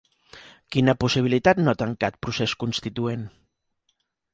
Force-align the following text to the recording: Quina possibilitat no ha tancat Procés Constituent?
Quina 0.75 0.95
possibilitat 1.05 1.63
no 1.67 1.75
ha 1.75 1.79
tancat 1.85 2.21
Procés 2.27 2.59
Constituent? 2.67 3.33